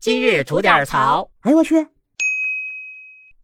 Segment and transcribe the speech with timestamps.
[0.00, 1.28] 今日吐点槽。
[1.42, 1.86] 哎呦我去！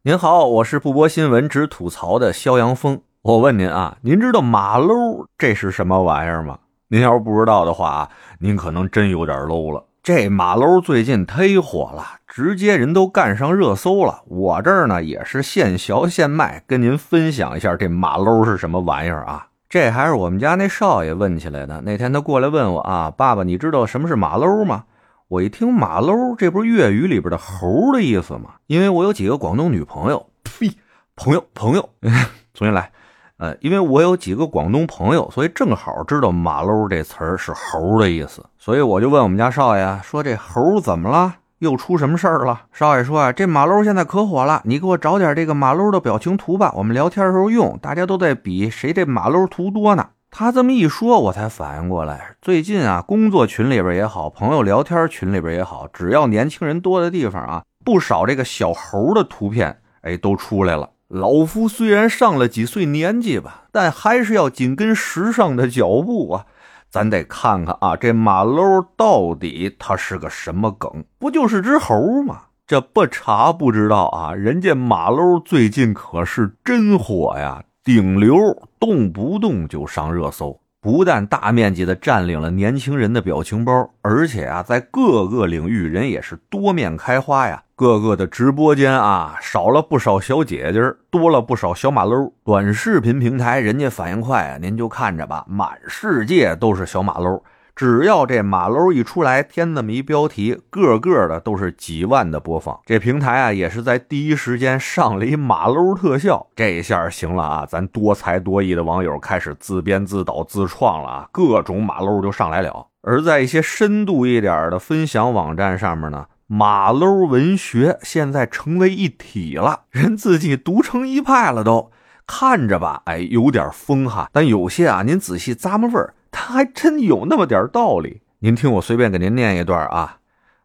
[0.04, 3.02] 您好，我是不播新闻只吐槽的肖阳峰。
[3.20, 6.60] 我问您啊，您知道马搂这是什么玩意儿吗？
[6.88, 9.84] 您要是不知道的话啊，您可能真有点 low 了。
[10.02, 14.22] 这马搂最近忒火了，直接人都干上热搜了。
[14.26, 19.48] 我这儿呢也是现学现卖，跟您分享一下这马搂是什么玩意儿啊？
[19.68, 21.82] 这还是我们家那少爷问起来的。
[21.82, 24.84] 那天他过来问我啊，爸爸，你知道什么是马搂吗？
[25.28, 28.54] 我一听马骝，这不是粤语里边的猴的意思吗？
[28.68, 30.70] 因为我有几个广东女朋友，呸，
[31.16, 31.88] 朋友朋友，
[32.54, 32.92] 重新来。
[33.38, 41.34] 呃，因为我有几个广东朋友，所以正好知道“马骝”这词儿是猴的意思，所以我就问我们家少爷说：“这猴怎么了？
[41.58, 47.76] 又出什么事儿了？”少爷说：“啊，这马骝现在可火了，你给我找点这个马骝的表情图吧，我们聊天时候用。
[47.82, 50.06] 大家都在比谁这马骝图多呢。”
[50.38, 60.90] 他这么一说，我才反应过来，最近啊，工作群里边也好，朋友聊天群里边也好，只要年轻人多的地方啊，不少这个小猴的图片，哎，都出来了。
[61.08, 66.44] 老夫虽然上了几岁年纪吧，但还是要紧跟时尚的脚步啊！
[66.90, 71.02] 咱得看看啊，这马骝到底它是个什么梗？
[71.18, 72.42] 不就是只猴吗？
[72.66, 74.34] 这不查不知道啊！
[74.34, 78.36] 人家马骝最近可是真火呀，顶流，
[78.80, 80.58] 动不动就上热搜。
[80.80, 87.62] 不但大面积的占领了年轻人的表情包，而且啊，在各个领域人也是多面开花呀。
[87.76, 90.80] 各个的直播间啊，少了不少小姐姐，
[91.12, 92.32] 多了不少小马喽。
[92.44, 97.40] 短视频平台人家反应快啊，您就看着吧，满世界都是小马喽。
[97.76, 102.80] 只要这马搂一出来，添那么一标题，个个的都是几万的播放。
[102.86, 107.66] 这平台啊，也是在第一时间上了一马搂特效，这一下行了啊！
[107.68, 112.86] 咱多才多艺的网友开始自编自导自创了啊，各种马搂就上来了。
[113.02, 121.90] 而在一些深度一点的分享网站上面呢，马搂文学现在成为一体了，人自己独成一派了都。
[122.26, 126.14] 看着吧，哎，有点疯哈，但有些啊，您仔细咂摸味儿。
[126.38, 130.18] 他还真有那么点道理，您听我随便给您念一段啊。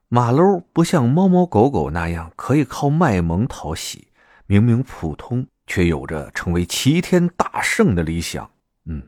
[0.09, 4.09] 马骝不像猫猫狗狗那样可以靠卖萌讨喜，
[4.47, 8.49] 明明普通，却有着成为齐天大圣的理想。
[8.85, 9.01] 嗯，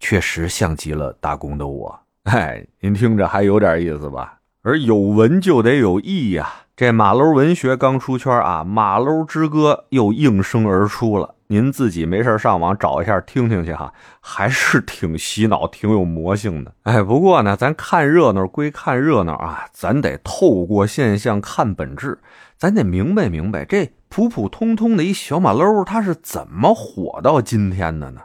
[0.00, 2.00] 确实像极了打工的我。
[2.22, 4.38] 哎，您听着还有点意思吧？
[4.62, 6.50] 而有文就得有义呀。
[6.74, 11.34] 这马骝文学刚出圈啊，马骝之歌又应声而出了。
[11.48, 16.72] 您自己没事上网找一下听听去哈，还是挺洗脑、挺有魔性的。
[16.82, 22.18] 哎，不过呢，咱看热闹归看热闹啊，咱得透过现象看本质，
[22.56, 28.22] 咱得明白明白这普普通通的一小马喽，它是怎么火到今天的呢？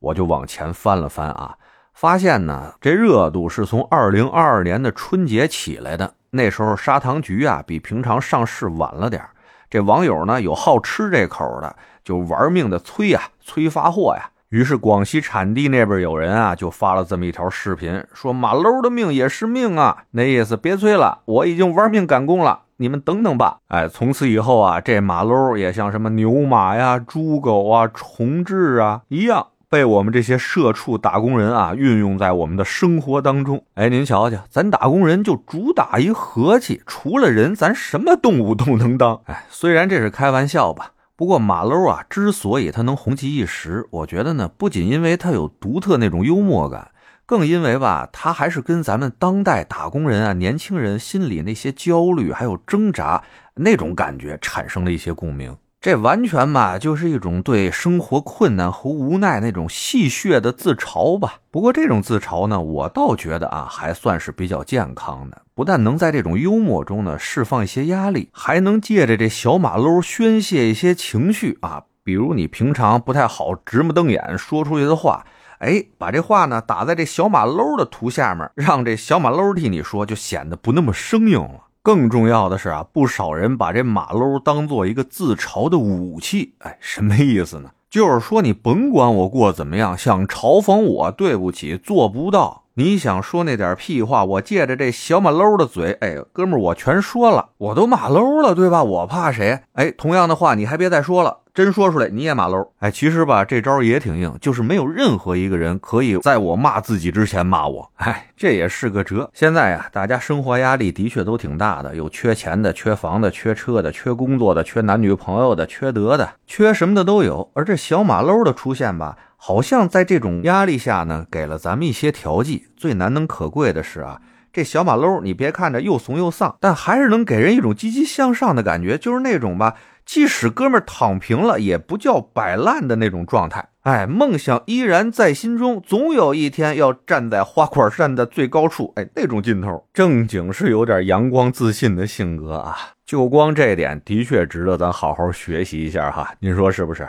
[0.00, 1.54] 我就往前翻了翻啊，
[1.94, 6.14] 发现呢，这热度是从二零二二年的春节起来的。
[6.30, 9.22] 那时候砂糖橘啊，比平常上市晚了点
[9.68, 11.74] 这网友呢，有好吃这口的。
[12.04, 14.30] 就玩命的催呀，催发货呀。
[14.50, 23.58] 于是广西产地那边有人啊，就发了这么一条视频，说马骝的命也是命啊，那意思别催了，我已经玩命赶工了，你们等等吧。
[23.66, 33.64] 哎，从此以后啊，这马骝也像什么牛马呀、猪狗啊、重置啊一样，被我们这些社畜打工人啊运用在我们的生活当中。
[33.74, 39.20] 哎，您瞧瞧，咱打工人就主打一和气，除了人，咱什么动物都能当。
[39.24, 40.92] 哎，虽然这是开玩笑吧。
[41.16, 46.90] 不过马搂啊，之所以它能红极一时，我觉得呢，不仅因为它有独特那种幽默感，
[47.24, 53.24] 更因为吧，他还是跟咱们当代打工人啊、年轻人心里那些焦虑还有挣扎
[53.54, 55.56] 那种感觉产生了一些共鸣。
[55.86, 61.34] 这完全吧，就是一种对生活困难和无奈那种戏谑的自嘲吧。
[61.52, 65.42] 不过这种自嘲呢，我倒觉得啊，还算是比较健康的。
[65.54, 71.84] 不但能在这种幽默中呢释放一些压力，还能借着这小马搂宣泄一些情绪啊。
[72.02, 75.24] 比如你平常不太好直目瞪眼说出去的话，
[75.60, 81.65] 哎，把这话呢打在这小马搂的图下面，让这小马搂替你说，就显得不那么生硬了。
[81.86, 86.54] 更重要的是啊，不少人把这马喽当做一个自嘲的武器。
[86.58, 87.70] 哎，什么意思呢？
[87.88, 92.64] 就是说你甭管我过怎么样，想嘲讽我，对不起，做不到。
[92.74, 98.84] 你想说那点屁话，我借着这小马喽的嘴，哎，哥们，我全说了，我都马喽了，对吧？
[98.84, 99.60] 我怕谁？
[99.72, 101.38] 哎，同样的话，你还别再说了。
[101.54, 109.30] 真说出来你也马喽，哎，其实吧这招也挺硬，就是没有任何一个人可以在我骂自己之前骂我，哎，这也是个辙。
[109.32, 117.50] 现在呀，大家生活压力的确都挺大的，有缺钱的、缺房的、缺车的、缺工作的、缺男女朋友的、缺德的、缺什么的都有。
[117.54, 122.66] 而这小马喽的出现吧，好像在这种压力下呢，给了咱们一些调剂。
[122.76, 124.20] 最难能可贵的是啊。
[124.56, 129.74] 这小马喽，你别看着又怂又丧，但还是能给人一种积极向上的感觉，就是那种吧，
[130.06, 133.68] 即使哥们躺平了，也不叫摆烂的那种状态。
[133.82, 138.94] 哎，梦想依然在心中，总有一天要站在花果山的最高处。
[138.96, 142.74] 哎，那种劲头，正经是有点阳光自信的性格啊。
[143.04, 146.32] 就光这点，的确值得咱好好学习一下哈。
[146.40, 147.06] 您说是不是？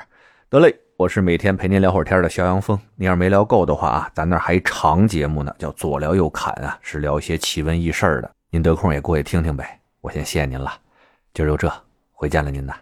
[0.50, 2.76] 得嘞，我是每天陪您聊会儿天的肖阳峰。
[2.96, 8.32] 您要是没聊够的话啊，咱那还长节目呢，叫左聊右侃啊，是聊一些奇闻异事的。
[8.50, 9.80] 您得空也过去听听呗。
[10.02, 10.74] 我先谢谢您了，
[11.36, 11.72] 今儿就这，
[12.12, 12.74] 回见了您呐。